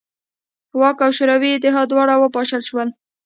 [0.79, 2.87] واک او شوروي اتحاد دواړه وپاشل شول.